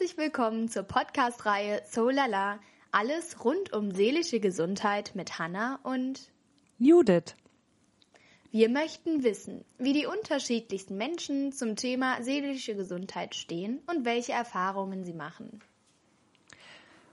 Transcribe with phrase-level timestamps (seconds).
[0.00, 2.58] Herzlich willkommen zur Podcast-Reihe Solala.
[2.90, 6.30] Alles rund um seelische Gesundheit mit Hanna und
[6.78, 7.36] Judith.
[8.50, 15.04] Wir möchten wissen, wie die unterschiedlichsten Menschen zum Thema seelische Gesundheit stehen und welche Erfahrungen
[15.04, 15.60] sie machen.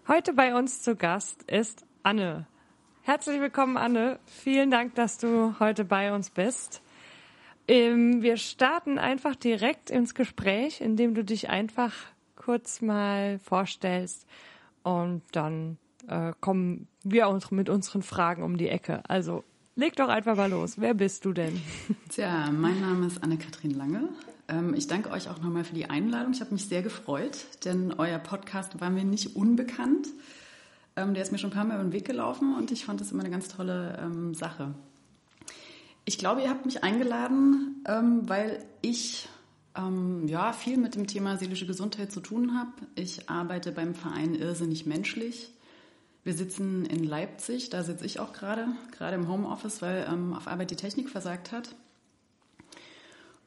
[0.08, 2.48] Heute bei uns zu Gast ist Anne.
[3.02, 4.18] Herzlich willkommen, Anne.
[4.28, 6.82] Vielen Dank, dass du heute bei uns bist.
[7.68, 11.94] Ähm, wir starten einfach direkt ins Gespräch, indem du dich einfach
[12.48, 14.26] kurz mal vorstellst
[14.84, 19.04] und dann äh, kommen wir uns mit unseren Fragen um die Ecke.
[19.10, 19.44] Also
[19.76, 20.80] leg doch einfach mal los.
[20.80, 21.60] Wer bist du denn?
[22.10, 24.08] Tja, mein Name ist Anne-Kathrin Lange.
[24.48, 26.32] Ähm, ich danke euch auch nochmal für die Einladung.
[26.32, 30.08] Ich habe mich sehr gefreut, denn euer Podcast war mir nicht unbekannt.
[30.96, 33.02] Ähm, der ist mir schon ein paar Mal über den Weg gelaufen und ich fand
[33.02, 34.74] das immer eine ganz tolle ähm, Sache.
[36.06, 39.28] Ich glaube, ihr habt mich eingeladen, ähm, weil ich
[39.78, 42.72] ähm, ja viel mit dem Thema seelische Gesundheit zu tun habe.
[42.96, 45.52] Ich arbeite beim Verein Irrsinnig Menschlich.
[46.24, 48.68] Wir sitzen in Leipzig, da sitze ich auch gerade,
[48.98, 51.74] gerade im Homeoffice, weil ähm, auf Arbeit die Technik versagt hat.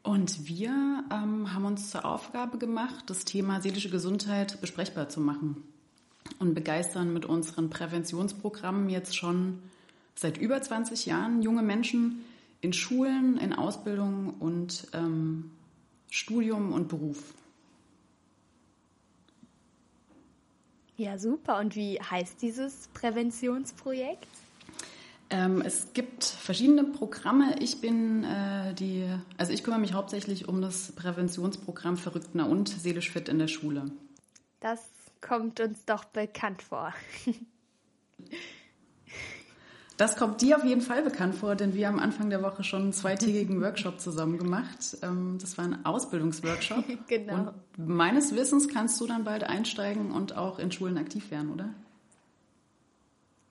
[0.03, 5.63] Und wir ähm, haben uns zur Aufgabe gemacht, das Thema seelische Gesundheit besprechbar zu machen
[6.39, 9.59] und begeistern mit unseren Präventionsprogrammen jetzt schon
[10.15, 12.25] seit über 20 Jahren junge Menschen,
[12.63, 15.51] in Schulen, in Ausbildung und ähm,
[16.11, 17.35] Studium und Beruf.
[20.97, 21.59] Ja, super.
[21.59, 24.29] Und wie heißt dieses Präventionsprojekt?
[25.31, 27.57] Ähm, es gibt verschiedene Programme.
[27.61, 33.11] Ich bin äh, die, also ich kümmere mich hauptsächlich um das Präventionsprogramm Verrücktner und seelisch
[33.11, 33.91] fit in der Schule.
[34.59, 34.81] Das
[35.21, 36.93] kommt uns doch bekannt vor.
[40.01, 42.85] Das kommt dir auf jeden Fall bekannt vor, denn wir haben Anfang der Woche schon
[42.85, 44.97] einen zweitägigen Workshop zusammen gemacht.
[45.03, 46.85] Ähm, das war ein Ausbildungsworkshop.
[47.07, 47.35] genau.
[47.35, 51.75] Und meines Wissens kannst du dann bald einsteigen und auch in Schulen aktiv werden, oder?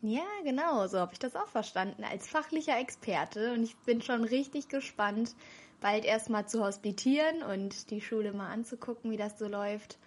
[0.01, 3.53] Ja, genau, so habe ich das auch verstanden, als fachlicher Experte.
[3.53, 5.35] Und ich bin schon richtig gespannt,
[5.81, 10.00] bald erstmal zu hospitieren und die Schule mal anzugucken, wie das so läuft.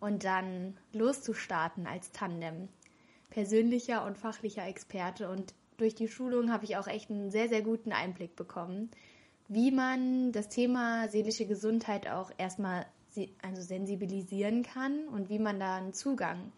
[0.00, 2.68] Und dann loszustarten als Tandem.
[3.30, 5.28] Persönlicher und fachlicher Experte.
[5.28, 8.90] Und durch die Schulung habe ich auch echt einen sehr, sehr guten Einblick bekommen,
[9.48, 12.86] wie man das Thema seelische Gesundheit auch erstmal
[13.42, 16.52] also sensibilisieren kann und wie man da einen Zugang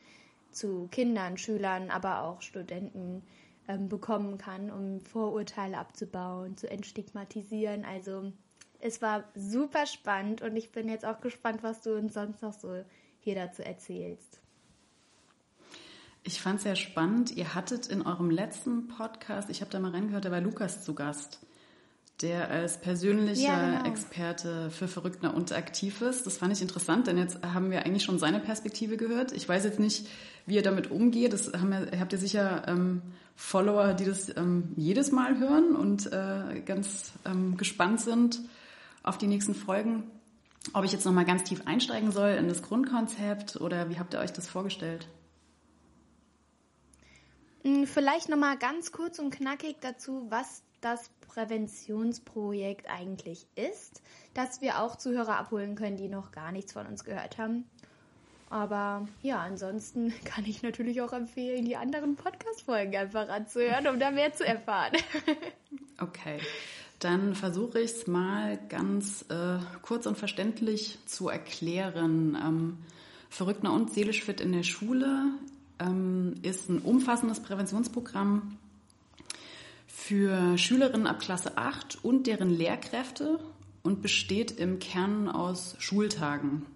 [0.51, 3.23] zu Kindern, Schülern, aber auch Studenten
[3.69, 7.85] ähm, bekommen kann, um Vorurteile abzubauen, zu entstigmatisieren.
[7.85, 8.33] Also
[8.81, 12.55] es war super spannend und ich bin jetzt auch gespannt, was du uns sonst noch
[12.55, 12.83] so
[13.21, 14.41] hier dazu erzählst.
[16.27, 17.31] Ich fand es sehr spannend.
[17.37, 20.93] Ihr hattet in eurem letzten Podcast, ich habe da mal reingehört, da war Lukas zu
[20.93, 21.39] Gast,
[22.21, 23.89] der als persönlicher ja, genau.
[23.89, 26.27] Experte für Verrückter und aktiv ist.
[26.27, 29.31] Das fand ich interessant, denn jetzt haben wir eigentlich schon seine Perspektive gehört.
[29.31, 30.09] Ich weiß jetzt nicht,
[30.47, 31.33] wie er damit umgeht.
[31.33, 33.03] Das wir, habt ihr sicher ähm,
[33.37, 38.41] Follower, die das ähm, jedes Mal hören und äh, ganz ähm, gespannt sind
[39.05, 40.03] auf die nächsten Folgen.
[40.73, 44.15] Ob ich jetzt noch mal ganz tief einsteigen soll in das Grundkonzept oder wie habt
[44.15, 45.07] ihr euch das vorgestellt?
[47.67, 54.03] Hm, vielleicht noch mal ganz kurz und knackig dazu, was das Präventionsprojekt eigentlich ist,
[54.35, 57.65] dass wir auch Zuhörer abholen können, die noch gar nichts von uns gehört haben.
[58.51, 64.13] Aber ja, ansonsten kann ich natürlich auch empfehlen, die anderen Podcast-Folgen einfach anzuhören, um da
[64.13, 64.93] mehr zu erfahren.
[65.99, 66.41] Okay,
[66.99, 72.37] dann versuche ich es mal ganz äh, kurz und verständlich zu erklären.
[72.39, 72.79] Ähm,
[73.31, 75.33] Verrückter und seelisch fit in der Schule
[76.43, 78.57] ist ein umfassendes Präventionsprogramm
[79.87, 83.41] für Schülerinnen ab Klasse 8 und deren Lehrkräfte
[83.83, 86.67] und besteht im Kern aus Schultagen.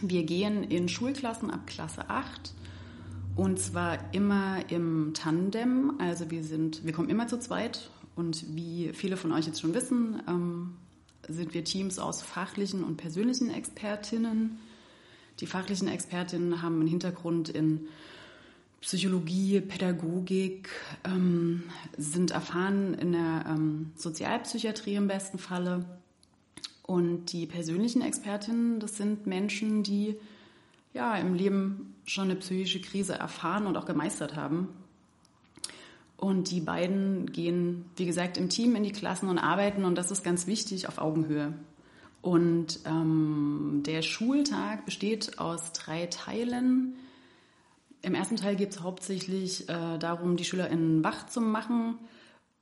[0.00, 2.54] Wir gehen in Schulklassen ab Klasse 8
[3.36, 8.92] und zwar immer im Tandem, also wir sind, wir kommen immer zu zweit und wie
[8.92, 10.76] viele von euch jetzt schon wissen, ähm,
[11.28, 14.58] sind wir Teams aus fachlichen und persönlichen Expertinnen.
[15.40, 17.88] Die fachlichen Expertinnen haben einen Hintergrund in
[18.80, 20.68] Psychologie, Pädagogik,
[21.04, 21.62] ähm,
[21.96, 25.84] sind erfahren in der ähm, Sozialpsychiatrie im besten Falle.
[26.82, 30.16] Und die persönlichen Expertinnen, das sind Menschen, die
[30.92, 34.68] ja im Leben schon eine psychische Krise erfahren und auch gemeistert haben.
[36.18, 40.10] Und die beiden gehen, wie gesagt, im Team in die Klassen und arbeiten und das
[40.10, 41.54] ist ganz wichtig auf Augenhöhe.
[42.24, 46.94] Und ähm, der Schultag besteht aus drei Teilen.
[48.00, 51.98] Im ersten Teil geht es hauptsächlich äh, darum, die SchülerInnen wach zu machen,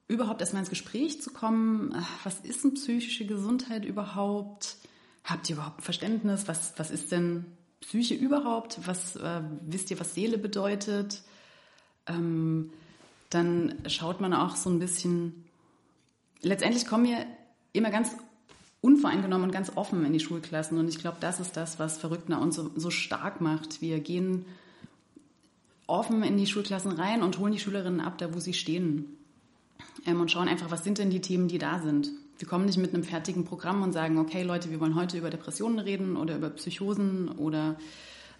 [0.09, 1.93] überhaupt erstmal ins Gespräch zu kommen.
[1.93, 4.79] Äh, was ist denn psychische Gesundheit überhaupt?
[5.23, 6.49] Habt ihr überhaupt ein Verständnis?
[6.49, 7.45] Was, was ist denn
[7.83, 8.81] Psyche überhaupt?
[8.85, 11.23] Was äh, wisst ihr, was Seele bedeutet?
[12.09, 12.73] Ähm,
[13.31, 15.45] dann schaut man auch so ein bisschen.
[16.41, 17.25] Letztendlich kommen wir
[17.73, 18.11] immer ganz
[18.83, 20.77] unvoreingenommen und ganz offen in die Schulklassen.
[20.77, 23.81] Und ich glaube, das ist das, was Verrücktner uns so, so stark macht.
[23.81, 24.45] Wir gehen
[25.87, 29.17] offen in die Schulklassen rein und holen die Schülerinnen ab, da wo sie stehen.
[30.05, 32.11] Ähm, und schauen einfach, was sind denn die Themen, die da sind.
[32.39, 35.31] Wir kommen nicht mit einem fertigen Programm und sagen, okay Leute, wir wollen heute über
[35.31, 37.77] Depressionen reden oder über Psychosen oder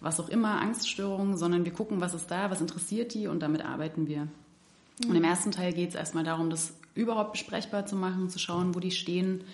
[0.01, 3.63] was auch immer, Angststörungen, sondern wir gucken, was ist da, was interessiert die und damit
[3.63, 4.23] arbeiten wir.
[5.03, 5.09] Mhm.
[5.09, 8.75] Und im ersten Teil geht es erstmal darum, das überhaupt besprechbar zu machen, zu schauen,
[8.75, 9.45] wo die stehen.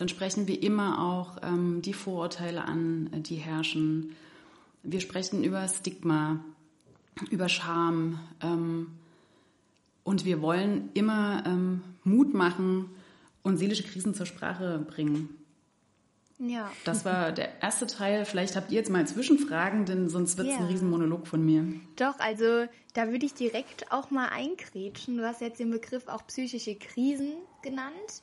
[0.00, 4.16] Dann sprechen wir immer auch ähm, die Vorurteile an, die herrschen.
[4.82, 6.40] Wir sprechen über Stigma,
[7.30, 8.18] über Scham.
[8.42, 8.88] Ähm,
[10.02, 12.90] und wir wollen immer ähm, Mut machen,
[13.42, 15.36] und seelische Krisen zur Sprache bringen.
[16.38, 16.70] Ja.
[16.84, 18.24] Das war der erste Teil.
[18.24, 20.62] Vielleicht habt ihr jetzt mal Zwischenfragen, denn sonst wird es yeah.
[20.62, 21.66] ein Riesenmonolog von mir.
[21.96, 25.18] Doch, also da würde ich direkt auch mal einkrätschen.
[25.18, 27.32] Du hast jetzt den Begriff auch psychische Krisen
[27.62, 28.22] genannt.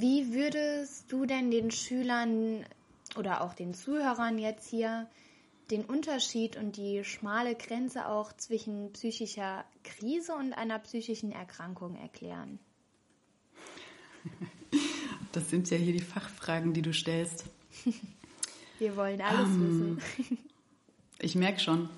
[0.00, 2.64] Wie würdest du denn den Schülern
[3.16, 5.08] oder auch den Zuhörern jetzt hier
[5.72, 12.58] den Unterschied und die schmale Grenze auch zwischen psychischer Krise und einer psychischen Erkrankung erklären?
[15.32, 17.44] Das sind ja hier die Fachfragen, die du stellst.
[18.78, 20.38] Wir wollen alles ähm, wissen.
[21.20, 21.90] Ich merke schon.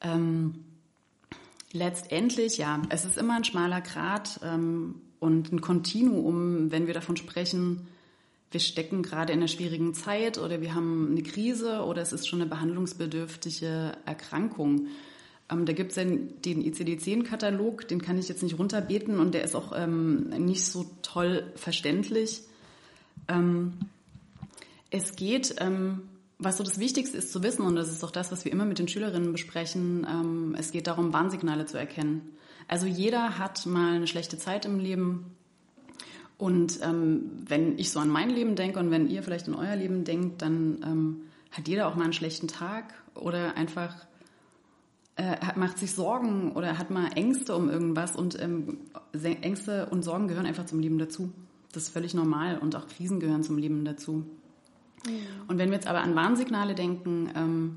[0.00, 0.64] Ähm,
[1.72, 7.16] letztendlich, ja, es ist immer ein schmaler Grat ähm, und ein Kontinuum, wenn wir davon
[7.16, 7.88] sprechen,
[8.50, 12.26] wir stecken gerade in einer schwierigen Zeit oder wir haben eine Krise oder es ist
[12.26, 14.86] schon eine behandlungsbedürftige Erkrankung.
[15.50, 19.44] Ähm, da gibt es ja den ICD-10-Katalog, den kann ich jetzt nicht runterbeten und der
[19.44, 22.42] ist auch ähm, nicht so toll verständlich.
[23.28, 23.74] Ähm,
[24.90, 26.02] es geht, ähm,
[26.38, 28.64] was so das Wichtigste ist zu wissen, und das ist auch das, was wir immer
[28.64, 32.30] mit den Schülerinnen besprechen, ähm, es geht darum, Warnsignale zu erkennen.
[32.68, 35.34] Also jeder hat mal eine schlechte Zeit im Leben.
[36.36, 39.74] Und ähm, wenn ich so an mein Leben denke und wenn ihr vielleicht an euer
[39.74, 44.06] Leben denkt, dann hat jeder auch mal einen schlechten Tag oder einfach
[45.18, 48.78] äh, macht sich Sorgen oder hat mal Ängste um irgendwas und ähm,
[49.22, 51.32] Ängste und Sorgen gehören einfach zum Leben dazu.
[51.72, 54.24] Das ist völlig normal und auch Krisen gehören zum Leben dazu.
[55.06, 55.12] Ja.
[55.48, 57.76] Und wenn wir jetzt aber an Warnsignale denken, ähm,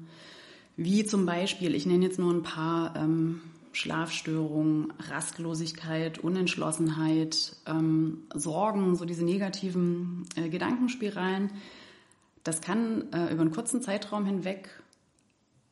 [0.78, 3.42] wie zum Beispiel, ich nenne jetzt nur ein paar ähm,
[3.74, 11.52] Schlafstörungen, Rastlosigkeit, Unentschlossenheit, ähm, Sorgen, so diese negativen äh, Gedankenspiralen,
[12.44, 14.70] das kann äh, über einen kurzen Zeitraum hinweg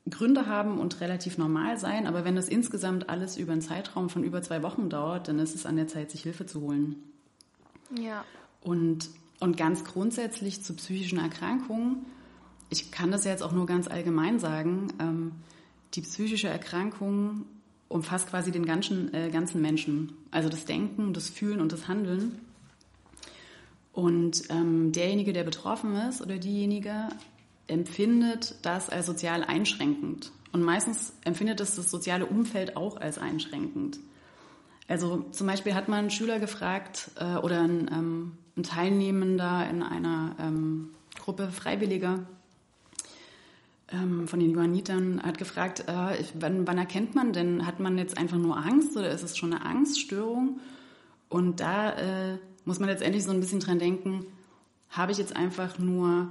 [0.10, 2.08] Gründe haben und relativ normal sein.
[2.08, 5.56] Aber wenn das insgesamt alles über einen Zeitraum von über zwei Wochen dauert, dann ist
[5.56, 6.96] es an der Zeit, sich Hilfe zu holen.
[7.98, 8.24] Ja.
[8.62, 9.10] Und,
[9.40, 12.06] und ganz grundsätzlich zu psychischen Erkrankungen,
[12.70, 15.32] ich kann das jetzt auch nur ganz allgemein sagen, ähm,
[15.96, 17.46] die psychische Erkrankung
[17.90, 20.14] umfasst quasi den ganzen, äh, ganzen Menschen.
[20.32, 22.40] Also das Denken, das Fühlen und das Handeln.
[23.92, 27.10] Und ähm, derjenige, der betroffen ist oder diejenige,
[27.68, 30.32] empfindet das als sozial einschränkend.
[30.52, 34.00] Und meistens empfindet es das soziale Umfeld auch als einschränkend.
[34.88, 39.84] Also zum Beispiel hat man einen Schüler gefragt äh, oder ein, ähm, ein, Teilnehmender in
[39.84, 42.26] einer ähm, Gruppe Freiwilliger
[43.92, 48.18] ähm, von den Johannitern hat gefragt, äh, wann, wann erkennt man denn, hat man jetzt
[48.18, 50.60] einfach nur Angst oder ist es schon eine Angststörung?
[51.28, 54.26] Und da äh, muss man letztendlich so ein bisschen dran denken,
[54.90, 56.30] habe ich jetzt einfach nur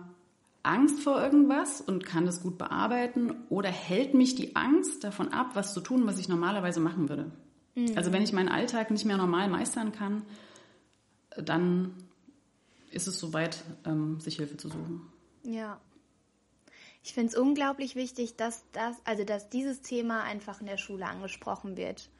[0.62, 5.50] Angst vor irgendwas und kann das gut bearbeiten oder hält mich die Angst davon ab,
[5.54, 7.30] was zu tun, was ich normalerweise machen würde.
[7.74, 7.92] Mhm.
[7.96, 10.22] Also wenn ich meinen Alltag nicht mehr normal meistern kann,
[11.36, 11.94] dann
[12.90, 15.02] ist es soweit, ähm, sich Hilfe zu suchen.
[15.44, 15.80] Ja.
[17.08, 21.06] Ich finde es unglaublich wichtig, dass das, also dass dieses Thema einfach in der Schule
[21.06, 22.10] angesprochen wird.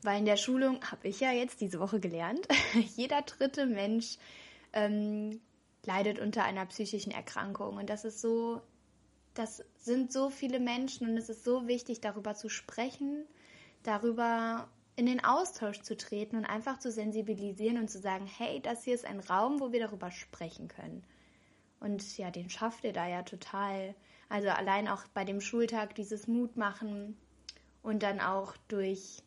[0.00, 2.48] Weil in der Schulung habe ich ja jetzt diese Woche gelernt,
[2.96, 4.16] jeder dritte Mensch
[4.72, 5.42] ähm,
[5.84, 7.76] leidet unter einer psychischen Erkrankung.
[7.76, 8.62] Und das ist so,
[9.34, 13.26] das sind so viele Menschen und es ist so wichtig, darüber zu sprechen,
[13.82, 18.84] darüber in den Austausch zu treten und einfach zu sensibilisieren und zu sagen, hey, das
[18.84, 21.04] hier ist ein Raum, wo wir darüber sprechen können.
[21.82, 23.94] Und ja, den schafft ihr da ja total.
[24.28, 27.16] Also allein auch bei dem Schultag dieses Mut machen
[27.82, 29.22] und dann auch durch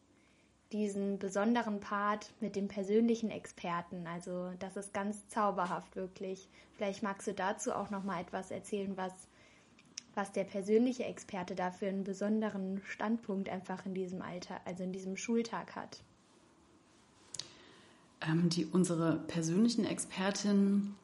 [0.71, 4.07] diesen besonderen Part mit dem persönlichen Experten.
[4.07, 6.47] Also das ist ganz zauberhaft wirklich.
[6.77, 9.13] Vielleicht magst du dazu auch noch mal etwas erzählen, was
[10.15, 14.93] was der persönliche Experte da für einen besonderen Standpunkt einfach in diesem Alter, also in
[14.93, 16.01] diesem Schultag hat.
[18.21, 20.95] Ähm, die unsere persönlichen Expertinnen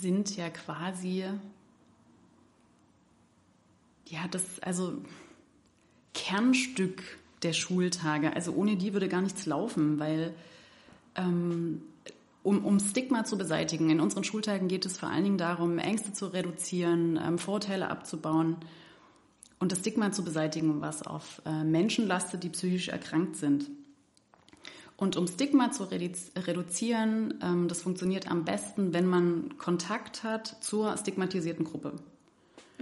[0.00, 1.24] sind ja quasi
[4.06, 4.98] ja, das, also
[6.12, 7.02] Kernstück
[7.42, 8.34] der Schultage.
[8.34, 10.34] Also ohne die würde gar nichts laufen, weil
[11.16, 11.82] ähm,
[12.42, 16.12] um, um Stigma zu beseitigen, in unseren Schultagen geht es vor allen Dingen darum, Ängste
[16.12, 18.56] zu reduzieren, ähm, Vorurteile abzubauen
[19.58, 23.70] und das Stigma zu beseitigen, was auf äh, Menschen lastet, die psychisch erkrankt sind.
[24.96, 30.96] Und um Stigma zu reduzieren, ähm, das funktioniert am besten, wenn man Kontakt hat zur
[30.96, 31.94] stigmatisierten Gruppe.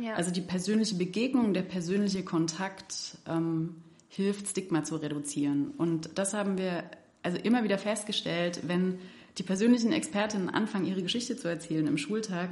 [0.00, 0.14] Ja.
[0.14, 3.76] Also die persönliche Begegnung, der persönliche Kontakt ähm,
[4.08, 5.72] hilft, Stigma zu reduzieren.
[5.78, 6.84] Und das haben wir
[7.22, 8.98] also immer wieder festgestellt, wenn
[9.38, 12.50] die persönlichen Expertinnen anfangen, ihre Geschichte zu erzählen im Schultag,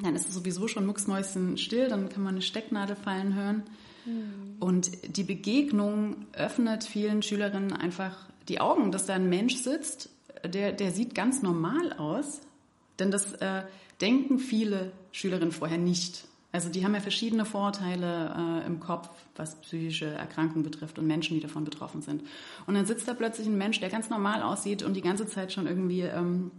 [0.00, 3.62] dann ist es sowieso schon mucksmäuschen still, dann kann man eine Stecknadel fallen hören.
[4.06, 4.56] Mhm.
[4.58, 10.10] Und die Begegnung öffnet vielen Schülerinnen einfach die Augen, dass da ein Mensch sitzt,
[10.44, 12.42] der, der sieht ganz normal aus.
[12.98, 13.62] Denn das äh,
[14.00, 16.24] denken viele Schülerinnen vorher nicht.
[16.52, 21.34] Also die haben ja verschiedene Vorurteile äh, im Kopf, was psychische Erkrankungen betrifft und Menschen,
[21.34, 22.22] die davon betroffen sind.
[22.66, 25.50] Und dann sitzt da plötzlich ein Mensch, der ganz normal aussieht und die ganze Zeit
[25.50, 26.50] schon irgendwie ähm,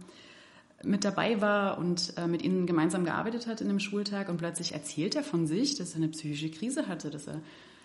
[0.82, 4.72] mit dabei war und äh, mit ihnen gemeinsam gearbeitet hat in dem Schultag und plötzlich
[4.72, 7.40] erzählt er von sich, dass er eine psychische Krise hatte, dass er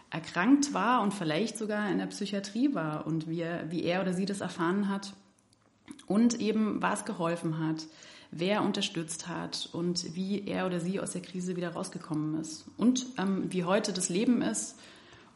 [0.10, 4.13] erkrankt war und vielleicht sogar in der Psychiatrie war und wie er, wie er oder
[4.13, 5.13] sie das erfahren hat
[6.08, 7.86] und eben was geholfen hat
[8.32, 12.66] wer unterstützt hat und wie er oder sie aus der Krise wieder rausgekommen ist.
[12.78, 14.78] Und ähm, wie heute das Leben ist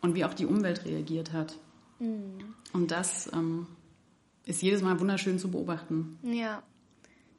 [0.01, 1.57] und wie auch die Umwelt reagiert hat.
[1.99, 2.53] Mhm.
[2.71, 3.67] Und das ähm,
[4.45, 6.19] ist jedes Mal wunderschön zu beobachten.
[6.23, 6.61] Ja,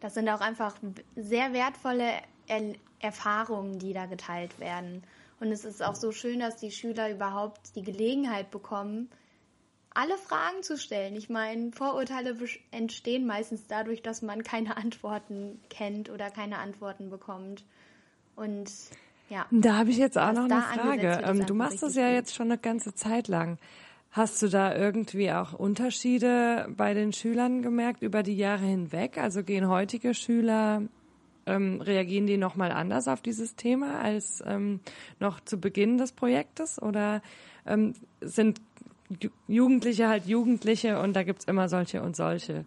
[0.01, 0.77] das sind auch einfach
[1.17, 2.11] sehr wertvolle
[2.47, 5.03] er Erfahrungen, die da geteilt werden.
[5.41, 9.11] Und es ist auch so schön, dass die Schüler überhaupt die Gelegenheit bekommen,
[9.95, 11.15] alle Fragen zu stellen.
[11.15, 12.37] Ich meine, Vorurteile
[12.73, 17.65] entstehen meistens dadurch, dass man keine Antworten kennt oder keine Antworten bekommt.
[18.37, 18.71] Und
[19.31, 19.47] ja.
[19.51, 21.23] Da habe ich jetzt auch noch eine Frage.
[21.25, 22.15] Ähm, du machst das ja gut.
[22.15, 23.59] jetzt schon eine ganze Zeit lang.
[24.11, 29.19] Hast du da irgendwie auch Unterschiede bei den Schülern gemerkt über die Jahre hinweg?
[29.19, 30.83] Also gehen heutige Schüler,
[31.47, 34.81] ähm, reagieren die nochmal anders auf dieses Thema als ähm,
[35.21, 36.81] noch zu Beginn des Projektes?
[36.81, 37.23] Oder
[37.67, 38.61] ähm, sind
[39.47, 42.65] Jugendliche halt Jugendliche und da gibt es immer solche und solche.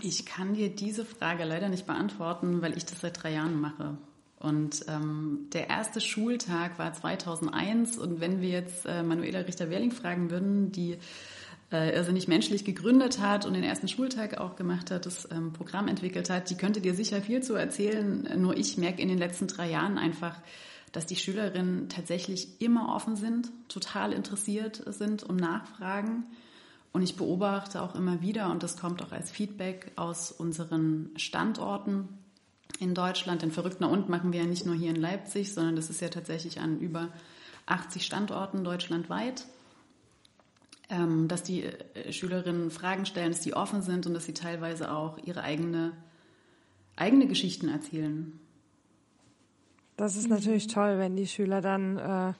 [0.00, 3.98] Ich kann dir diese Frage leider nicht beantworten, weil ich das seit drei Jahren mache.
[4.38, 10.30] Und ähm, der erste Schultag war 2001 und wenn wir jetzt äh, Manuela Richter-Werling fragen
[10.30, 10.98] würden, die
[11.72, 15.88] äh, irrsinnig menschlich gegründet hat und den ersten Schultag auch gemacht hat, das ähm, Programm
[15.88, 18.28] entwickelt hat, die könnte dir sicher viel zu erzählen.
[18.36, 20.36] Nur ich merke in den letzten drei Jahren einfach,
[20.92, 26.24] dass die Schülerinnen tatsächlich immer offen sind, total interessiert sind und nachfragen.
[26.92, 32.08] Und ich beobachte auch immer wieder, und das kommt auch als Feedback aus unseren Standorten
[32.78, 33.40] in Deutschland.
[33.40, 36.10] Den Verrückten und machen wir ja nicht nur hier in Leipzig, sondern das ist ja
[36.10, 37.08] tatsächlich an über
[37.64, 39.46] 80 Standorten deutschlandweit.
[40.92, 44.92] Ähm, dass die äh, Schülerinnen Fragen stellen, dass die offen sind und dass sie teilweise
[44.92, 45.92] auch ihre eigene,
[46.96, 48.38] eigene Geschichten erzählen.
[49.96, 52.34] Das ist natürlich toll, wenn die Schüler dann äh,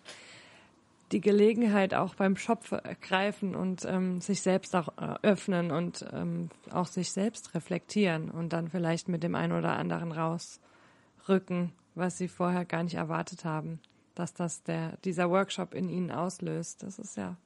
[1.13, 6.51] die Gelegenheit auch beim Schopf ergreifen und ähm, sich selbst auch äh, öffnen und ähm,
[6.71, 12.29] auch sich selbst reflektieren und dann vielleicht mit dem einen oder anderen rausrücken, was sie
[12.29, 13.81] vorher gar nicht erwartet haben,
[14.15, 16.83] dass das der, dieser Workshop in ihnen auslöst.
[16.83, 17.39] Das ist ja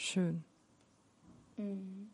[0.00, 0.44] Schön.
[1.56, 2.08] Mhm.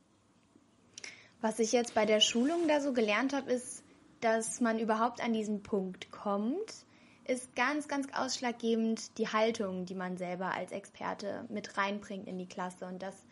[1.42, 3.84] Was ich jetzt bei der Schulung da so gelernt habe, ist,
[4.22, 6.86] dass man überhaupt an diesen Punkt kommt,
[7.26, 12.48] ist ganz, ganz ausschlaggebend die Haltung, die man selber als Experte mit reinbringt in die
[12.48, 13.26] Klasse und dass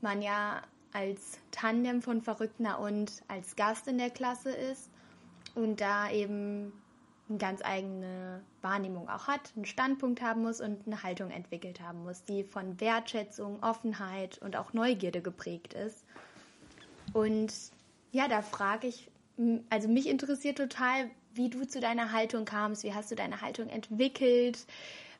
[0.00, 0.62] man ja
[0.94, 4.88] als Tandem von Verrückter und als Gast in der Klasse ist
[5.54, 6.72] und da eben
[7.32, 12.04] eine ganz eigene Wahrnehmung auch hat, einen Standpunkt haben muss und eine Haltung entwickelt haben
[12.04, 16.04] muss, die von Wertschätzung, Offenheit und auch Neugierde geprägt ist.
[17.12, 17.52] Und
[18.12, 19.10] ja, da frage ich,
[19.70, 23.68] also mich interessiert total, wie du zu deiner Haltung kamst, wie hast du deine Haltung
[23.68, 24.66] entwickelt,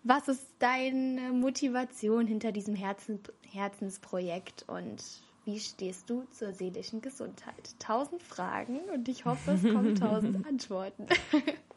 [0.04, 5.02] was ist deine Motivation hinter diesem Herzen, Herzensprojekt und
[5.44, 7.74] wie stehst du zur seelischen Gesundheit?
[7.78, 11.06] Tausend Fragen und ich hoffe, es kommen tausend Antworten.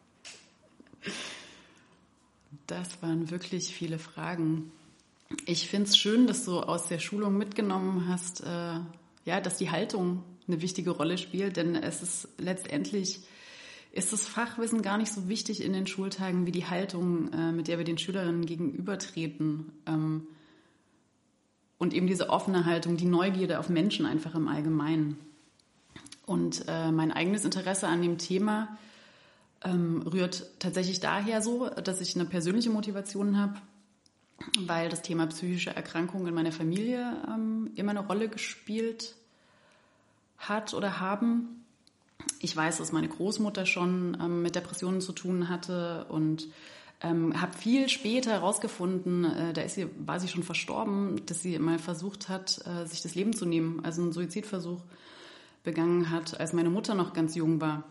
[2.67, 4.71] Das waren wirklich viele Fragen.
[5.45, 8.79] Ich finde es schön, dass du aus der Schulung mitgenommen hast, äh,
[9.25, 13.21] ja, dass die Haltung eine wichtige Rolle spielt, denn es ist letztendlich
[13.91, 17.69] ist das Fachwissen gar nicht so wichtig in den Schultagen wie die Haltung, äh, mit
[17.69, 19.71] der wir den Schülerinnen gegenübertreten.
[19.87, 20.27] Ähm,
[21.77, 25.17] und eben diese offene Haltung, die Neugierde auf Menschen einfach im Allgemeinen.
[26.25, 28.77] Und äh, mein eigenes Interesse an dem Thema
[29.65, 33.55] ähm, rührt tatsächlich daher so, dass ich eine persönliche Motivation habe,
[34.59, 39.15] weil das Thema psychische Erkrankungen in meiner Familie ähm, immer eine Rolle gespielt
[40.37, 41.65] hat oder haben.
[42.39, 46.47] Ich weiß, dass meine Großmutter schon ähm, mit Depressionen zu tun hatte und
[47.01, 51.59] ähm, habe viel später herausgefunden, äh, da ist sie, war sie schon verstorben, dass sie
[51.59, 54.81] mal versucht hat, äh, sich das Leben zu nehmen, also einen Suizidversuch
[55.63, 57.83] begangen hat, als meine Mutter noch ganz jung war.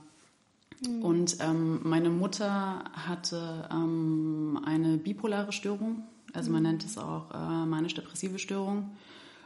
[0.88, 1.02] Mhm.
[1.02, 6.68] Und ähm, meine Mutter hatte ähm, eine bipolare Störung, also man mhm.
[6.68, 8.90] nennt es auch äh, manisch-depressive Störung.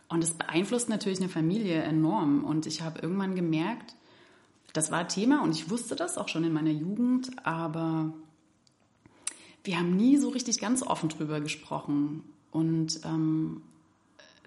[0.08, 2.44] Und es beeinflusst natürlich eine Familie enorm.
[2.44, 3.94] Und ich habe irgendwann gemerkt,
[4.72, 8.12] das war Thema und ich wusste das auch schon in meiner Jugend, aber
[9.64, 12.22] wir haben nie so richtig ganz offen drüber gesprochen.
[12.50, 13.62] Und ähm,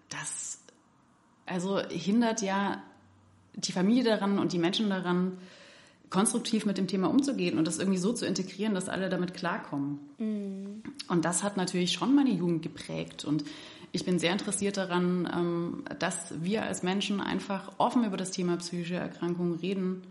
[0.10, 0.62] das
[1.46, 2.82] also hindert ja
[3.56, 5.38] die Familie daran und die Menschen daran,
[6.12, 10.00] konstruktiv mit dem Thema umzugehen und das irgendwie so zu integrieren, dass alle damit klarkommen.
[10.20, 10.84] Mhm.
[11.08, 13.26] Und das hat natürlich schon meine Jugend geprägt.
[13.26, 13.46] Und
[13.94, 18.58] ich bin sehr interessiert daran, ähm, dass wir als Menschen einfach offen über das Thema
[18.58, 20.04] psychische Erkrankungen reden,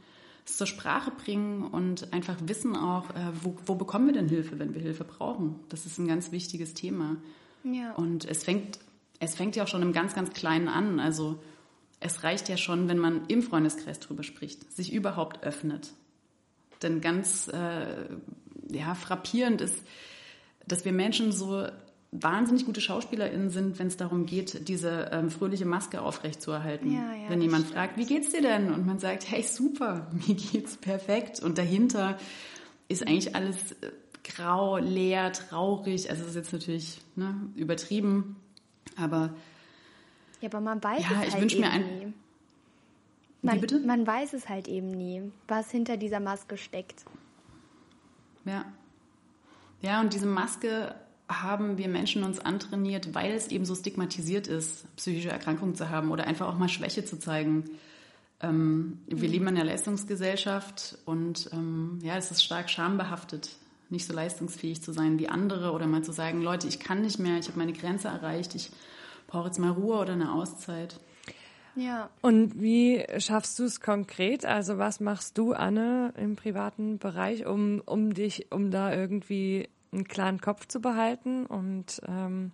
[0.47, 4.59] es zur Sprache bringen und einfach wissen auch, äh, wo, wo bekommen wir denn Hilfe,
[4.59, 5.61] wenn wir Hilfe brauchen.
[5.69, 7.17] Das ist ein ganz wichtiges Thema.
[7.63, 7.93] Ja.
[7.93, 8.79] Und es fängt,
[9.19, 10.99] es fängt ja auch schon im ganz, ganz Kleinen an.
[10.99, 11.39] Also
[12.01, 15.91] es reicht ja schon, wenn man im Freundeskreis drüber spricht, sich überhaupt öffnet.
[16.83, 18.07] Denn ganz äh,
[18.71, 19.77] ja, frappierend ist,
[20.67, 21.67] dass wir Menschen so
[22.13, 26.93] wahnsinnig gute SchauspielerInnen sind, wenn es darum geht, diese ähm, fröhliche Maske aufrechtzuerhalten.
[26.93, 28.73] Ja, ja, wenn jemand fragt, wie geht's dir denn?
[28.73, 31.41] Und man sagt, hey, super, mir geht's perfekt.
[31.41, 32.19] Und dahinter
[32.89, 33.91] ist eigentlich alles äh,
[34.25, 36.11] grau, leer, traurig.
[36.11, 38.37] Also das ist jetzt natürlich ne, übertrieben,
[38.97, 39.35] aber
[40.41, 41.99] ja, aber man weiß ja, es halt eben ein...
[41.99, 42.13] nie.
[43.43, 43.79] Man, Wie bitte?
[43.81, 47.05] man weiß es halt eben nie, was hinter dieser Maske steckt.
[48.45, 48.67] Ja.
[49.81, 50.95] Ja, und diese Maske
[51.27, 56.11] haben wir Menschen uns antrainiert, weil es eben so stigmatisiert ist, psychische Erkrankungen zu haben
[56.11, 57.65] oder einfach auch mal Schwäche zu zeigen.
[58.43, 59.33] Ähm, wir mhm.
[59.33, 63.51] leben in einer Leistungsgesellschaft und ähm, ja, es ist stark schambehaftet,
[63.91, 67.19] nicht so leistungsfähig zu sein wie andere oder mal zu sagen, Leute, ich kann nicht
[67.19, 68.71] mehr, ich habe meine Grenze erreicht, ich
[69.31, 71.01] brauche jetzt mal Ruhe oder eine Auszeit.
[71.77, 72.11] Ja.
[72.21, 74.45] Und wie schaffst du es konkret?
[74.45, 80.05] Also was machst du, Anne, im privaten Bereich, um, um dich, um da irgendwie einen
[80.05, 82.53] klaren Kopf zu behalten und ähm,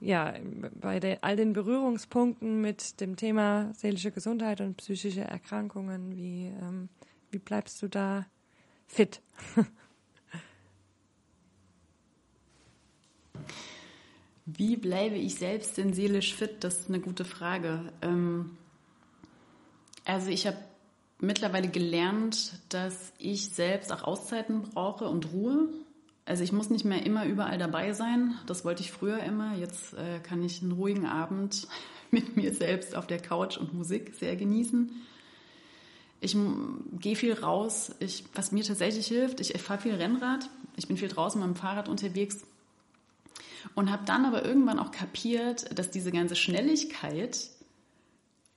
[0.00, 0.34] ja,
[0.80, 6.88] bei der, all den Berührungspunkten mit dem Thema seelische Gesundheit und psychische Erkrankungen, wie, ähm,
[7.30, 8.26] wie bleibst du da
[8.86, 9.20] fit?
[14.56, 16.64] Wie bleibe ich selbst denn seelisch fit?
[16.64, 17.92] Das ist eine gute Frage.
[18.00, 18.56] Ähm,
[20.06, 20.56] also ich habe
[21.20, 25.68] mittlerweile gelernt, dass ich selbst auch Auszeiten brauche und Ruhe.
[26.24, 28.38] Also ich muss nicht mehr immer überall dabei sein.
[28.46, 29.54] Das wollte ich früher immer.
[29.54, 31.68] Jetzt äh, kann ich einen ruhigen Abend
[32.10, 34.90] mit mir selbst auf der Couch und Musik sehr genießen.
[36.22, 36.34] Ich
[36.98, 37.94] gehe viel raus.
[37.98, 40.48] Ich, was mir tatsächlich hilft, ich fahre viel Rennrad.
[40.76, 42.46] Ich bin viel draußen mit dem Fahrrad unterwegs
[43.74, 47.50] und habe dann aber irgendwann auch kapiert, dass diese ganze Schnelligkeit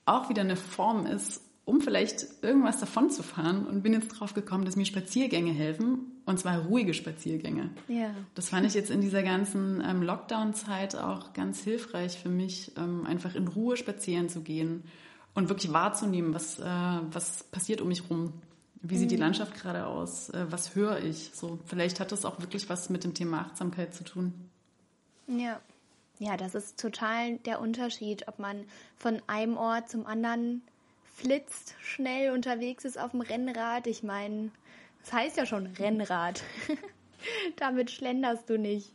[0.06, 4.34] auch wieder eine Form ist, um vielleicht irgendwas davon zu fahren und bin jetzt drauf
[4.34, 7.69] gekommen, dass mir Spaziergänge helfen und zwar ruhige Spaziergänge.
[7.88, 8.13] Ja.
[8.36, 13.06] Das fand ich jetzt in dieser ganzen ähm, Lockdown-Zeit auch ganz hilfreich für mich, ähm,
[13.06, 14.84] einfach in Ruhe spazieren zu gehen
[15.34, 16.65] und wirklich wahrzunehmen, was, äh,
[17.12, 18.34] was passiert um mich rum.
[18.82, 19.21] Wie sieht die mhm.
[19.21, 20.30] Landschaft gerade aus?
[20.30, 21.32] Äh, was höre ich?
[21.34, 24.34] So, vielleicht hat das auch wirklich was mit dem Thema Achtsamkeit zu tun.
[25.37, 25.61] Ja.
[26.19, 28.65] Ja, das ist total der Unterschied, ob man
[28.95, 30.61] von einem Ort zum anderen
[31.15, 33.87] flitzt, schnell unterwegs ist auf dem Rennrad.
[33.87, 34.51] Ich meine,
[35.01, 36.43] das heißt ja schon Rennrad.
[37.55, 38.93] Damit schlenderst du nicht.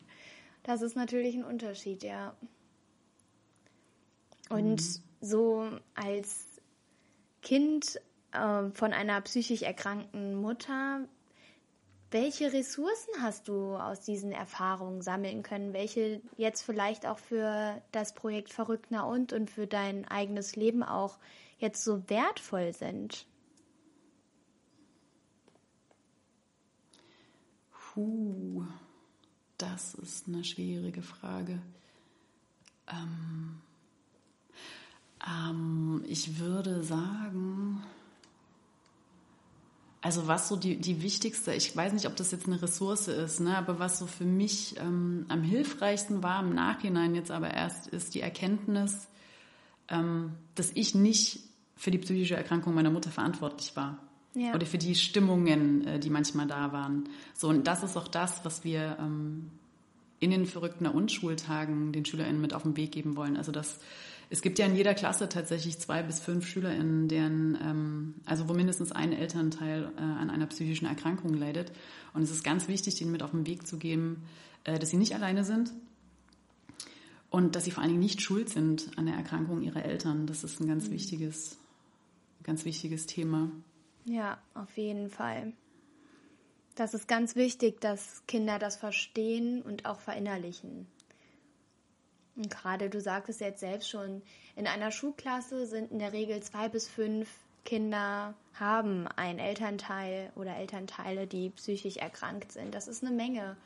[0.62, 2.35] Das ist natürlich ein Unterschied, ja.
[4.49, 5.03] Und mhm.
[5.20, 6.46] so als
[7.42, 8.01] Kind
[8.33, 11.01] äh, von einer psychisch erkrankten Mutter
[12.17, 15.75] welche Ressourcen hast du aus diesen Erfahrungen sammeln können?
[15.75, 21.19] Welche jetzt vielleicht auch für das Projekt Verrückter und und für dein eigenes Leben auch
[21.59, 23.27] jetzt so wertvoll sind?
[27.71, 28.65] Puh,
[29.59, 31.61] das ist eine schwierige Frage.
[32.91, 33.61] Ähm,
[35.23, 37.85] ähm, ich würde sagen,
[40.07, 43.40] also was so die, die wichtigste, ich weiß nicht, ob das jetzt eine Ressource ist,
[43.40, 47.88] ne, aber was so für mich ähm, am hilfreichsten war im Nachhinein jetzt aber erst,
[47.88, 49.09] ist die Erkenntnis,
[49.88, 51.40] ähm, dass ich nicht
[51.75, 53.99] für die psychische Erkrankung meiner Mutter verantwortlich war.
[54.35, 54.55] Ja.
[54.55, 57.09] Oder für die Stimmungen, äh, die manchmal da waren.
[57.35, 59.51] So, und das ist auch das, was wir ähm,
[60.21, 63.37] in den verrückten Und-Schultagen den SchülerInnen mit auf den Weg geben wollen.
[63.37, 63.81] Also das,
[64.29, 68.55] es gibt ja in jeder Klasse tatsächlich zwei bis fünf SchülerInnen, deren, ähm, also wo
[68.55, 71.73] mindestens ein Elternteil äh, an einer psychischen Erkrankung leidet.
[72.12, 74.25] Und es ist ganz wichtig, denen mit auf den Weg zu geben,
[74.65, 75.73] äh, dass sie nicht alleine sind
[77.31, 80.27] und dass sie vor allen Dingen nicht schuld sind an der Erkrankung ihrer Eltern.
[80.27, 81.59] Das ist ein ganz wichtiges,
[82.43, 83.51] ganz wichtiges Thema.
[84.07, 85.53] Ja, auf jeden Fall.
[86.75, 90.87] Das ist ganz wichtig, dass Kinder das verstehen und auch verinnerlichen.
[92.37, 94.22] Gerade du sagtest jetzt selbst schon,
[94.57, 97.29] in einer Schulklasse sind in der Regel zwei bis fünf
[97.64, 102.75] Kinder haben einen Elternteil oder Elternteile, die psychisch erkrankt sind.
[102.75, 103.57] Das ist eine Menge.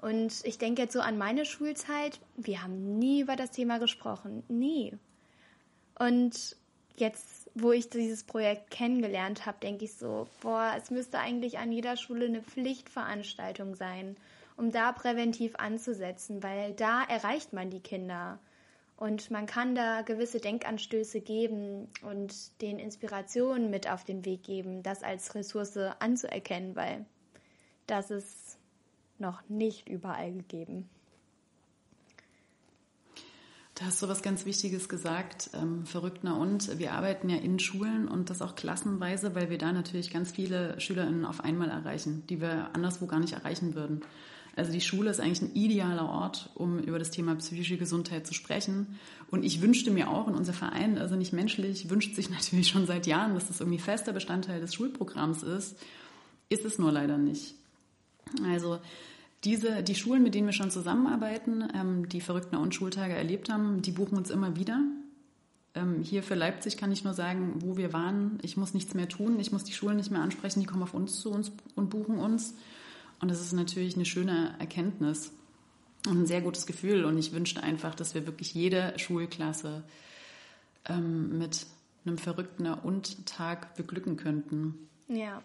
[0.00, 2.20] Und ich denke jetzt so an meine Schulzeit.
[2.36, 4.42] Wir haben nie über das Thema gesprochen.
[4.48, 4.94] Nie.
[5.98, 6.56] Und
[6.96, 11.72] jetzt, wo ich dieses Projekt kennengelernt habe, denke ich so, boah, es müsste eigentlich an
[11.72, 14.16] jeder Schule eine Pflichtveranstaltung sein,
[14.56, 18.38] um da präventiv anzusetzen, weil da erreicht man die Kinder.
[18.96, 24.82] Und man kann da gewisse Denkanstöße geben und den Inspirationen mit auf den Weg geben,
[24.82, 27.04] das als Ressource anzuerkennen, weil
[27.86, 28.58] das ist
[29.18, 30.88] noch nicht überall gegeben.
[33.74, 38.06] Da hast du was ganz Wichtiges gesagt, ähm, Verrückter und wir arbeiten ja in Schulen
[38.06, 42.40] und das auch klassenweise, weil wir da natürlich ganz viele SchülerInnen auf einmal erreichen, die
[42.40, 44.02] wir anderswo gar nicht erreichen würden.
[44.56, 48.34] Also die Schule ist eigentlich ein idealer Ort, um über das Thema psychische Gesundheit zu
[48.34, 48.98] sprechen.
[49.30, 52.86] Und ich wünschte mir auch, und unser Verein, also nicht menschlich, wünscht sich natürlich schon
[52.86, 55.76] seit Jahren, dass das irgendwie fester Bestandteil des Schulprogramms ist.
[56.48, 57.54] Ist es nur leider nicht.
[58.44, 58.78] Also
[59.42, 63.82] diese, die Schulen, mit denen wir schon zusammenarbeiten, ähm, die verrückten und Schultage erlebt haben,
[63.82, 64.80] die buchen uns immer wieder.
[65.74, 68.38] Ähm, hier für Leipzig kann ich nur sagen, wo wir waren.
[68.42, 69.38] Ich muss nichts mehr tun.
[69.40, 70.60] Ich muss die Schulen nicht mehr ansprechen.
[70.60, 72.54] Die kommen auf uns zu uns und buchen uns.
[73.24, 75.32] Und das ist natürlich eine schöne Erkenntnis
[76.06, 77.06] und ein sehr gutes Gefühl.
[77.06, 79.82] Und ich wünschte einfach, dass wir wirklich jede Schulklasse
[80.86, 81.64] ähm, mit
[82.04, 84.74] einem verrückten und Tag beglücken könnten.
[85.08, 85.42] Ja.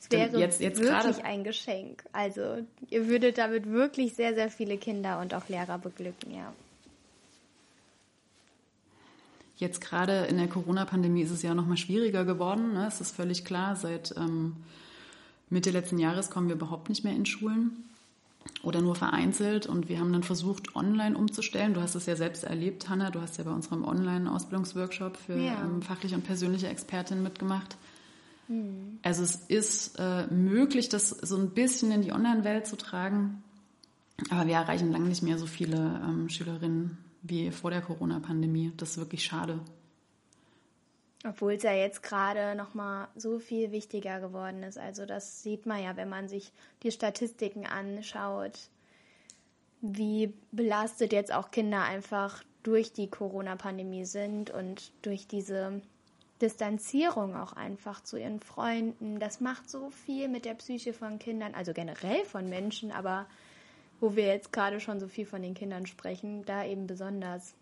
[0.00, 2.02] Es wäre jetzt- jetzt wirklich gerade- ein Geschenk.
[2.12, 6.50] Also ihr würdet damit wirklich sehr, sehr viele Kinder und auch Lehrer beglücken, ja.
[9.58, 12.72] Jetzt gerade in der Corona-Pandemie ist es ja noch mal schwieriger geworden.
[12.72, 12.86] Ne?
[12.86, 14.56] Es ist völlig klar, seit ähm,
[15.50, 17.84] Mitte letzten Jahres kommen wir überhaupt nicht mehr in Schulen
[18.62, 19.66] oder nur vereinzelt.
[19.66, 21.74] Und wir haben dann versucht, online umzustellen.
[21.74, 23.10] Du hast es ja selbst erlebt, Hanna.
[23.10, 25.60] Du hast ja bei unserem Online-Ausbildungsworkshop für Ja.
[25.62, 27.76] ähm, fachliche und persönliche Expertin mitgemacht.
[29.02, 33.44] Also es ist äh, möglich, das so ein bisschen in die Online-Welt zu tragen.
[34.28, 38.72] Aber wir erreichen lange nicht mehr so viele ähm, Schülerinnen wie vor der Corona-Pandemie.
[38.76, 39.60] Das ist wirklich schade.
[41.26, 44.78] Obwohl es ja jetzt gerade nochmal so viel wichtiger geworden ist.
[44.78, 46.52] Also das sieht man ja, wenn man sich
[46.82, 48.70] die Statistiken anschaut,
[49.82, 55.80] wie belastet jetzt auch Kinder einfach durch die Corona-Pandemie sind und durch diese
[56.40, 59.18] Distanzierung auch einfach zu ihren Freunden.
[59.18, 63.26] Das macht so viel mit der Psyche von Kindern, also generell von Menschen, aber
[64.00, 67.54] wo wir jetzt gerade schon so viel von den Kindern sprechen, da eben besonders.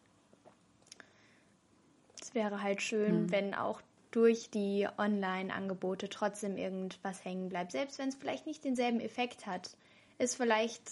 [2.29, 7.73] Es wäre halt schön, wenn auch durch die Online-Angebote trotzdem irgendwas hängen bleibt.
[7.73, 9.71] Selbst wenn es vielleicht nicht denselben Effekt hat,
[10.19, 10.83] ist vielleicht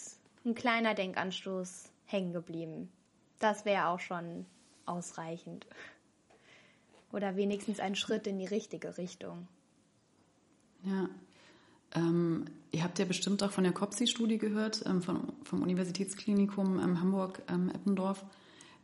[0.46, 2.88] ein kleiner Denkanstoß hängen geblieben.
[3.38, 4.46] Das wäre auch schon
[4.86, 5.66] ausreichend.
[7.12, 9.46] Oder wenigstens ein Schritt in die richtige Richtung.
[10.84, 11.10] Ja.
[11.94, 16.98] Ähm, ihr habt ja bestimmt auch von der COPSI-Studie gehört, ähm, von, vom Universitätsklinikum ähm,
[16.98, 18.24] Hamburg-Eppendorf.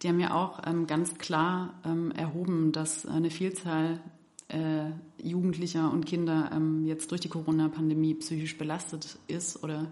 [0.03, 4.01] Die haben ja auch ähm, ganz klar ähm, erhoben, dass eine Vielzahl
[4.49, 4.91] äh,
[5.23, 9.87] Jugendlicher und Kinder ähm, jetzt durch die Corona-Pandemie psychisch belastet ist oder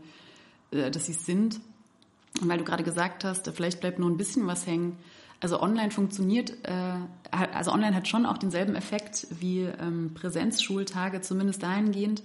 [0.72, 1.60] äh, dass sie es sind.
[2.40, 4.96] Und weil du gerade gesagt hast, vielleicht bleibt nur ein bisschen was hängen.
[5.40, 6.98] Also online funktioniert, äh,
[7.30, 12.22] also online hat schon auch denselben Effekt wie ähm, Präsenzschultage, zumindest dahingehend.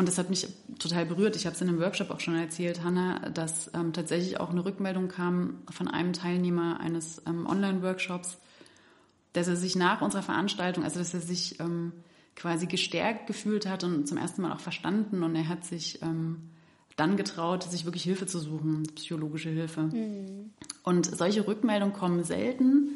[0.00, 1.36] Und das hat mich total berührt.
[1.36, 4.64] Ich habe es in einem Workshop auch schon erzählt, Hanna, dass ähm, tatsächlich auch eine
[4.64, 8.38] Rückmeldung kam von einem Teilnehmer eines ähm, Online-Workshops,
[9.34, 11.92] dass er sich nach unserer Veranstaltung, also dass er sich ähm,
[12.34, 16.48] quasi gestärkt gefühlt hat und zum ersten Mal auch verstanden und er hat sich ähm,
[16.96, 19.90] dann getraut, sich wirklich Hilfe zu suchen, psychologische Hilfe.
[20.82, 22.88] Und solche Rückmeldungen kommen selten,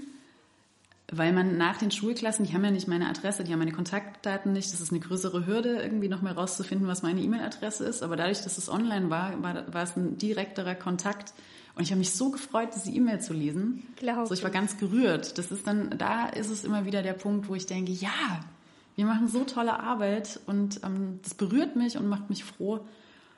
[1.13, 4.53] weil man nach den Schulklassen, die haben ja nicht meine Adresse, die haben meine Kontaktdaten
[4.53, 4.73] nicht.
[4.73, 8.03] Das ist eine größere Hürde, irgendwie noch mal rauszufinden, was meine E-Mail-Adresse ist.
[8.03, 11.35] Aber dadurch, dass es online war, war, war es ein direkterer Kontakt.
[11.75, 13.83] Und ich habe mich so gefreut, diese E-Mail zu lesen.
[13.97, 15.37] Glaub so, ich war ganz gerührt.
[15.37, 18.41] Das ist dann, da ist es immer wieder der Punkt, wo ich denke, ja,
[18.97, 22.87] wir machen so tolle Arbeit und ähm, das berührt mich und macht mich froh,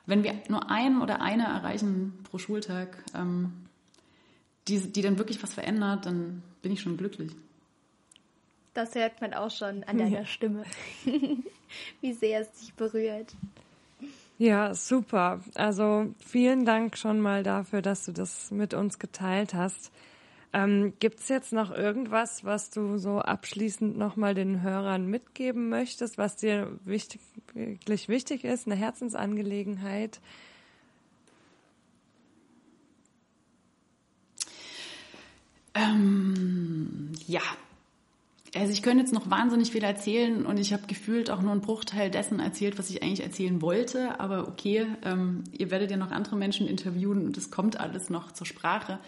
[0.05, 3.51] wenn wir nur einen oder eine erreichen pro Schultag, ähm,
[4.67, 7.35] die, die dann wirklich was verändert, dann bin ich schon glücklich.
[8.77, 10.25] Das hört man auch schon an deiner ja.
[10.27, 10.63] Stimme,
[12.01, 13.33] wie sehr es dich berührt.
[14.37, 15.39] Ja, super.
[15.55, 19.91] Also vielen Dank schon mal dafür, dass du das mit uns geteilt hast.
[20.53, 26.19] Ähm, Gibt es jetzt noch irgendwas, was du so abschließend nochmal den Hörern mitgeben möchtest,
[26.19, 27.19] was dir wichtig,
[27.55, 30.19] wirklich wichtig ist, eine Herzensangelegenheit?
[35.73, 37.41] Ähm, ja,
[38.55, 41.61] also ich könnte jetzt noch wahnsinnig viel erzählen und ich habe gefühlt auch nur einen
[41.61, 44.19] Bruchteil dessen erzählt, was ich eigentlich erzählen wollte.
[44.19, 48.31] Aber okay, ähm, ihr werdet ja noch andere Menschen interviewen und es kommt alles noch
[48.31, 48.99] zur Sprache.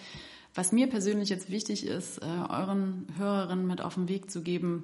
[0.56, 4.84] Was mir persönlich jetzt wichtig ist, äh, euren Hörerinnen mit auf den Weg zu geben,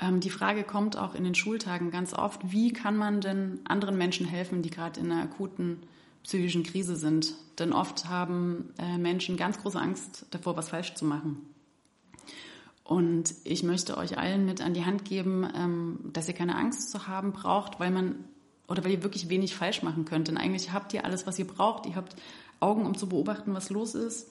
[0.00, 3.98] ähm, die Frage kommt auch in den Schultagen ganz oft, wie kann man denn anderen
[3.98, 5.82] Menschen helfen, die gerade in einer akuten
[6.22, 7.34] psychischen Krise sind?
[7.58, 11.38] Denn oft haben äh, Menschen ganz große Angst davor, was falsch zu machen.
[12.88, 16.90] Und ich möchte euch allen mit an die Hand geben, ähm, dass ihr keine Angst
[16.90, 18.24] zu haben braucht, weil man
[18.66, 20.28] oder weil ihr wirklich wenig falsch machen könnt.
[20.28, 21.84] Denn eigentlich habt ihr alles, was ihr braucht.
[21.84, 22.16] Ihr habt
[22.60, 24.30] Augen, um zu beobachten, was los ist.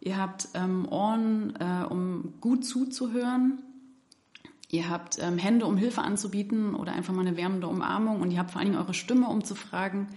[0.00, 3.62] Ihr habt ähm, Ohren, äh, um gut zuzuhören.
[4.70, 8.20] Ihr habt ähm, Hände, um Hilfe anzubieten oder einfach mal eine wärmende Umarmung.
[8.20, 10.08] Und ihr habt vor allen Dingen eure Stimme, um zu fragen,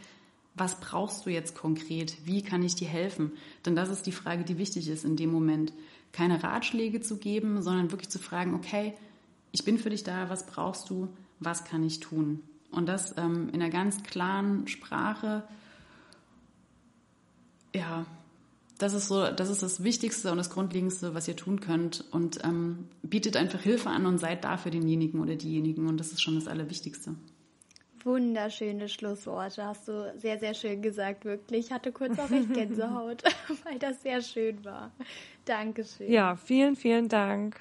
[0.56, 2.18] was brauchst du jetzt konkret?
[2.26, 3.32] Wie kann ich dir helfen?
[3.66, 5.72] Denn das ist die Frage, die wichtig ist in dem Moment
[6.12, 8.94] keine Ratschläge zu geben, sondern wirklich zu fragen, okay,
[9.52, 12.42] ich bin für dich da, was brauchst du, was kann ich tun?
[12.72, 15.44] Und das ähm, in einer ganz klaren Sprache.
[17.76, 18.06] Ja,
[18.78, 22.06] das ist so, das ist das Wichtigste und das Grundlegendste, was ihr tun könnt.
[22.12, 25.88] Und ähm, bietet einfach Hilfe an und seid da für denjenigen oder diejenigen.
[25.88, 27.16] Und das ist schon das Allerwichtigste.
[28.06, 31.68] Wunderschöne Schlussworte, hast du sehr, sehr schön gesagt, wirklich.
[31.68, 33.24] Ich hatte kurz auch echt Gänsehaut,
[33.64, 34.92] weil das sehr schön war.
[35.46, 36.12] Dankeschön.
[36.12, 37.60] Ja, vielen, vielen Dank.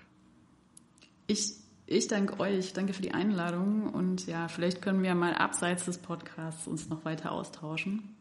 [1.27, 1.55] Ich,
[1.87, 5.99] ich danke euch, danke für die Einladung und ja, vielleicht können wir mal abseits des
[5.99, 8.17] Podcasts uns noch weiter austauschen.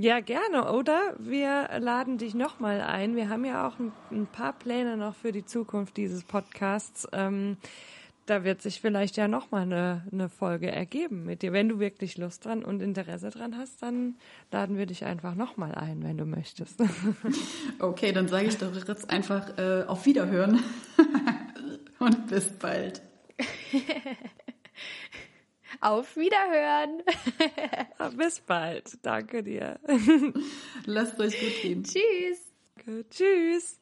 [0.00, 1.16] Ja, gerne, oder?
[1.18, 3.16] Wir laden dich nochmal ein.
[3.16, 7.08] Wir haben ja auch ein, ein, paar Pläne noch für die Zukunft dieses Podcasts.
[7.12, 7.56] Ähm,
[8.28, 11.52] da wird sich vielleicht ja nochmal eine, eine Folge ergeben mit dir.
[11.52, 14.16] Wenn du wirklich Lust dran und Interesse dran hast, dann
[14.52, 16.80] laden wir dich einfach nochmal ein, wenn du möchtest.
[17.80, 20.62] Okay, dann sage ich doch jetzt einfach äh, auf Wiederhören
[21.98, 23.00] und bis bald.
[25.80, 27.02] Auf Wiederhören.
[28.16, 28.98] Bis bald.
[29.02, 29.78] Danke dir.
[30.86, 31.84] Lasst euch gut gehen.
[31.84, 32.52] Tschüss.
[33.10, 33.78] Tschüss.